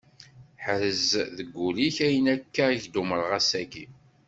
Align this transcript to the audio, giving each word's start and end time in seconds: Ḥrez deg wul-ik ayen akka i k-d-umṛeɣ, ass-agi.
Ḥrez 0.65 1.05
deg 1.37 1.47
wul-ik 1.59 1.97
ayen 2.07 2.25
akka 2.35 2.65
i 2.71 2.77
k-d-umṛeɣ, 2.83 3.31
ass-agi. 3.39 3.85